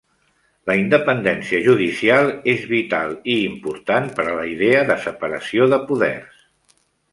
La 0.69 0.75
independència 0.83 1.59
judicial 1.67 2.31
és 2.55 2.65
vital 2.73 3.13
i 3.35 3.37
important 3.51 4.09
per 4.21 4.27
a 4.27 4.35
la 4.41 4.49
idea 4.55 4.83
de 4.91 4.99
separació 5.07 5.71
de 5.77 5.83
poders. 5.93 6.45